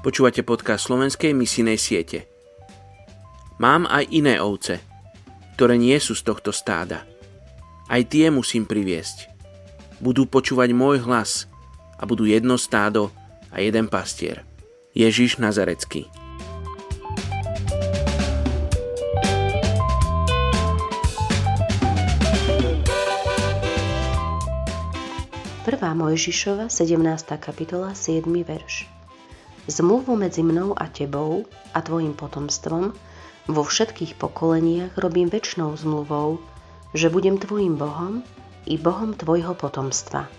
Počúvate 0.00 0.40
podcast 0.40 0.88
slovenskej 0.88 1.36
misijnej 1.36 1.76
siete. 1.76 2.24
Mám 3.60 3.84
aj 3.84 4.08
iné 4.08 4.40
ovce, 4.40 4.80
ktoré 5.60 5.76
nie 5.76 5.92
sú 6.00 6.16
z 6.16 6.24
tohto 6.24 6.56
stáda. 6.56 7.04
Aj 7.84 8.00
tie 8.08 8.32
musím 8.32 8.64
priviesť. 8.64 9.28
Budú 10.00 10.24
počúvať 10.24 10.72
môj 10.72 11.04
hlas 11.04 11.52
a 12.00 12.08
budú 12.08 12.24
jedno 12.24 12.56
stádo 12.56 13.12
a 13.52 13.60
jeden 13.60 13.92
pastier. 13.92 14.40
Ježiš 14.96 15.36
Nazarecký. 15.36 16.08
Prvá 25.68 25.92
Mojžišova, 25.92 26.72
17. 26.72 27.36
kapitola, 27.36 27.92
7. 27.92 28.24
verš 28.40 28.99
zmluvu 29.68 30.16
medzi 30.16 30.40
mnou 30.40 30.72
a 30.72 30.88
tebou 30.88 31.44
a 31.76 31.84
tvojim 31.84 32.16
potomstvom 32.16 32.96
vo 33.50 33.62
všetkých 33.66 34.14
pokoleniach 34.14 34.94
robím 34.94 35.26
väčšnou 35.26 35.74
zmluvou, 35.74 36.38
že 36.94 37.10
budem 37.10 37.34
tvojim 37.40 37.74
Bohom 37.74 38.22
i 38.70 38.78
Bohom 38.78 39.16
tvojho 39.16 39.58
potomstva. 39.58 40.30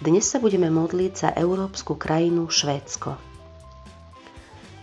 Dnes 0.00 0.24
sa 0.24 0.40
budeme 0.40 0.72
modliť 0.72 1.12
za 1.12 1.28
európsku 1.36 2.00
krajinu 2.00 2.48
Švédsko. 2.48 3.20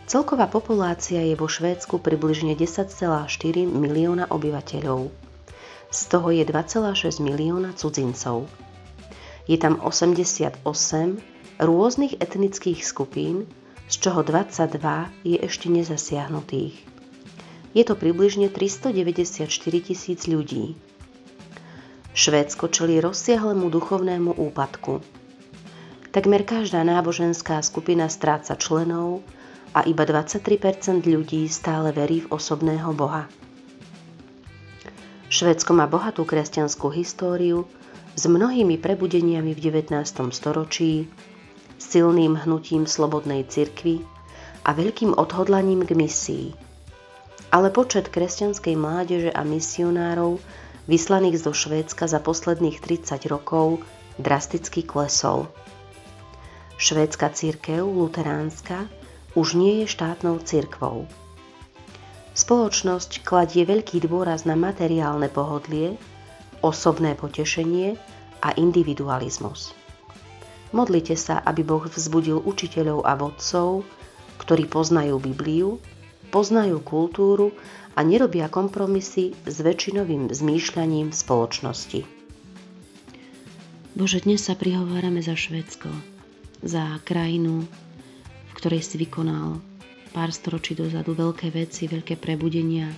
Celková 0.07 0.45
populácia 0.47 1.19
je 1.25 1.33
vo 1.33 1.49
Švédsku 1.49 1.99
približne 1.99 2.53
10,4 2.53 3.25
milióna 3.65 4.29
obyvateľov. 4.29 5.09
Z 5.89 5.99
toho 6.13 6.29
je 6.31 6.45
2,6 6.45 7.19
milióna 7.19 7.73
cudzincov. 7.73 8.45
Je 9.49 9.57
tam 9.57 9.81
88 9.81 10.63
rôznych 11.57 12.17
etnických 12.21 12.85
skupín, 12.85 13.49
z 13.87 13.95
čoho 14.03 14.21
22 14.21 14.77
je 15.25 15.37
ešte 15.41 15.67
nezasiahnutých. 15.71 16.75
Je 17.73 17.83
to 17.85 17.93
približne 17.93 18.49
394 18.49 19.47
tisíc 19.85 20.25
ľudí. 20.25 20.73
Švédsko 22.17 22.73
čelí 22.73 22.97
rozsiahlemu 22.97 23.69
duchovnému 23.69 24.33
úpadku. 24.41 25.05
Takmer 26.09 26.41
každá 26.41 26.81
náboženská 26.81 27.61
skupina 27.61 28.09
stráca 28.09 28.57
členov 28.57 29.21
a 29.77 29.85
iba 29.85 30.01
23% 30.01 31.05
ľudí 31.05 31.45
stále 31.45 31.93
verí 31.93 32.25
v 32.25 32.33
osobného 32.33 32.89
Boha. 32.97 33.29
Švédsko 35.29 35.77
má 35.77 35.85
bohatú 35.85 36.25
kresťanskú 36.25 36.89
históriu 36.89 37.69
s 38.17 38.25
mnohými 38.25 38.81
prebudeniami 38.81 39.53
v 39.53 39.59
19. 39.69 40.01
storočí, 40.33 41.05
silným 41.77 42.37
hnutím 42.37 42.89
slobodnej 42.89 43.45
cirkvy 43.45 44.01
a 44.65 44.75
veľkým 44.75 45.15
odhodlaním 45.15 45.85
k 45.87 45.95
misii. 45.95 46.47
Ale 47.53 47.71
počet 47.71 48.11
kresťanskej 48.11 48.75
mládeže 48.75 49.31
a 49.31 49.41
misionárov 49.47 50.43
vyslaných 50.91 51.47
zo 51.47 51.55
Švédska 51.55 52.11
za 52.11 52.19
posledných 52.19 52.83
30 52.83 53.23
rokov 53.31 53.79
drasticky 54.19 54.83
klesol. 54.83 55.47
Švédska 56.77 57.31
církev, 57.31 57.87
luteránska, 57.87 58.85
už 59.33 59.57
nie 59.57 59.81
je 59.81 59.87
štátnou 59.89 60.41
cirkvou. 60.43 61.05
Spoločnosť 62.37 63.25
kladie 63.25 63.65
veľký 63.65 64.05
dôraz 64.05 64.45
na 64.45 64.53
materiálne 64.53 65.25
pohodlie, 65.25 65.97
osobné 66.61 67.17
potešenie 67.17 67.97
a 68.45 68.53
individualizmus. 68.53 69.73
Modlite 70.75 71.15
sa, 71.15 71.39
aby 71.39 71.63
Boh 71.63 71.87
vzbudil 71.87 72.43
učiteľov 72.43 73.07
a 73.07 73.15
vodcov, 73.15 73.87
ktorí 74.43 74.67
poznajú 74.67 75.15
Bibliu, 75.19 75.79
poznajú 76.29 76.83
kultúru 76.83 77.55
a 77.95 78.03
nerobia 78.03 78.51
kompromisy 78.51 79.31
s 79.47 79.63
väčšinovým 79.63 80.27
zmýšľaním 80.27 81.15
spoločnosti. 81.15 82.03
Bože, 83.97 84.21
dnes 84.21 84.45
sa 84.45 84.53
prihovárame 84.53 85.25
za 85.25 85.33
Švedsko, 85.33 85.89
za 86.61 87.01
krajinu, 87.01 87.65
v 88.45 88.51
ktorej 88.53 88.85
si 88.85 89.01
vykonal 89.01 89.57
pár 90.13 90.29
storočí 90.29 90.77
dozadu 90.77 91.17
veľké 91.17 91.49
veci, 91.49 91.89
veľké 91.89 92.19
prebudenia. 92.21 92.93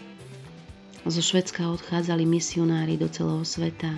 Zo 1.08 1.24
Švedska 1.24 1.72
odchádzali 1.72 2.28
misionári 2.28 3.00
do 3.00 3.08
celého 3.08 3.48
sveta, 3.48 3.96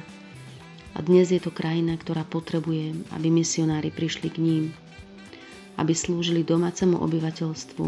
a 0.92 1.00
dnes 1.00 1.32
je 1.32 1.40
to 1.40 1.56
krajina, 1.56 1.96
ktorá 1.96 2.28
potrebuje, 2.28 3.08
aby 3.16 3.28
misionári 3.32 3.92
prišli 3.92 4.28
k 4.28 4.38
ním, 4.44 4.64
aby 5.80 5.96
slúžili 5.96 6.44
domácemu 6.44 7.00
obyvateľstvu, 7.00 7.86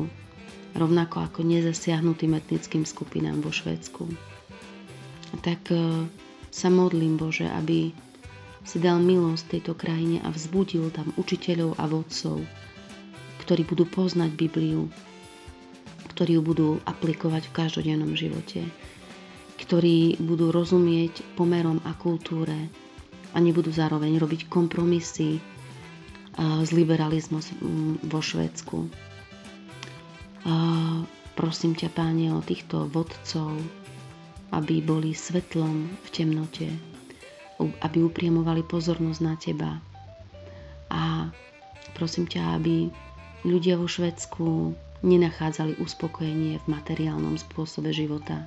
rovnako 0.73 1.17
ako 1.27 1.39
nezasiahnutým 1.43 2.33
etnickým 2.33 2.87
skupinám 2.87 3.43
vo 3.43 3.51
Švédsku. 3.51 4.07
A 5.33 5.35
tak 5.43 5.67
e, 5.69 6.07
sa 6.49 6.69
modlím, 6.71 7.19
Bože, 7.19 7.45
aby 7.45 7.91
si 8.63 8.77
dal 8.79 9.03
milosť 9.03 9.59
tejto 9.59 9.73
krajine 9.75 10.23
a 10.23 10.31
vzbudil 10.31 10.87
tam 10.95 11.11
učiteľov 11.19 11.75
a 11.77 11.85
vodcov, 11.85 12.39
ktorí 13.43 13.67
budú 13.67 13.83
poznať 13.83 14.31
Bibliu, 14.39 14.87
ktorí 16.15 16.39
ju 16.39 16.41
budú 16.41 16.69
aplikovať 16.87 17.51
v 17.51 17.55
každodennom 17.57 18.15
živote, 18.15 18.63
ktorí 19.59 20.15
budú 20.23 20.55
rozumieť 20.55 21.25
pomerom 21.35 21.83
a 21.83 21.91
kultúre, 21.97 22.71
a 23.33 23.37
nebudú 23.41 23.73
zároveň 23.73 24.21
robiť 24.21 24.45
kompromisy 24.47 25.41
s 26.37 26.69
liberalizmus 26.69 27.49
vo 28.05 28.21
Švedsku. 28.21 28.89
Prosím 31.33 31.73
ťa, 31.73 31.89
páne, 31.93 32.29
o 32.29 32.45
týchto 32.45 32.85
vodcov, 32.93 33.57
aby 34.53 34.85
boli 34.85 35.17
svetlom 35.17 35.89
v 35.89 36.07
temnote, 36.13 36.69
aby 37.57 37.97
upriemovali 38.05 38.61
pozornosť 38.61 39.21
na 39.25 39.33
teba. 39.33 39.71
A 40.93 41.33
prosím 41.97 42.29
ťa, 42.29 42.61
aby 42.61 42.93
ľudia 43.45 43.81
vo 43.81 43.89
Švedsku 43.89 44.77
nenachádzali 45.01 45.81
uspokojenie 45.81 46.61
v 46.61 46.65
materiálnom 46.69 47.35
spôsobe 47.35 47.89
života, 47.89 48.45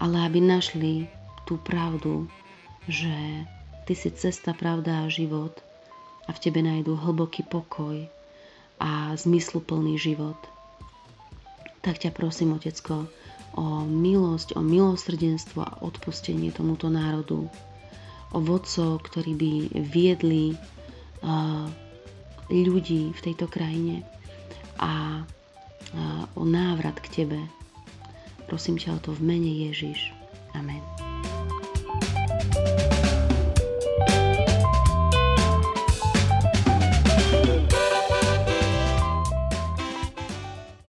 ale 0.00 0.26
aby 0.26 0.40
našli 0.40 1.06
tú 1.44 1.60
pravdu, 1.60 2.26
že 2.88 3.44
Ty 3.82 3.94
si 3.98 4.14
cesta, 4.14 4.54
pravda 4.54 5.04
a 5.04 5.10
život 5.10 5.58
a 6.24 6.30
v 6.30 6.38
Tebe 6.38 6.62
nájdu 6.62 6.94
hlboký 6.94 7.42
pokoj 7.42 8.06
a 8.78 9.10
zmysluplný 9.18 9.98
život. 9.98 10.38
Tak 11.82 11.98
ťa 11.98 12.14
prosím, 12.14 12.54
Otecko, 12.54 13.10
o 13.58 13.82
milosť, 13.82 14.54
o 14.54 14.62
milosrdenstvo 14.62 15.60
a 15.66 15.82
odpustenie 15.82 16.54
tomuto 16.54 16.86
národu, 16.86 17.50
o 18.30 18.38
vodcov, 18.38 19.02
ktorí 19.02 19.34
by 19.34 19.52
viedli 19.82 20.54
ľudí 22.48 23.10
v 23.10 23.20
tejto 23.20 23.50
krajine 23.50 24.06
a 24.78 25.26
o 26.38 26.42
návrat 26.46 27.02
k 27.02 27.26
Tebe. 27.26 27.40
Prosím 28.46 28.78
ťa 28.78 28.94
o 28.94 28.98
to 29.02 29.10
v 29.10 29.26
mene 29.26 29.50
Ježiš. 29.68 30.14
Amen. 30.54 31.01